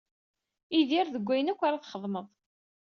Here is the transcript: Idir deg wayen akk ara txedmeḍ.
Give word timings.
Idir 0.79 1.07
deg 1.15 1.23
wayen 1.27 1.51
akk 1.51 1.61
ara 1.67 1.83
txedmeḍ. 1.83 2.27